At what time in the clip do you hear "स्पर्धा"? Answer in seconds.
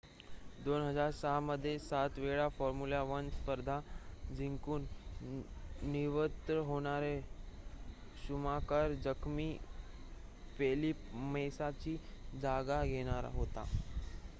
3.31-3.79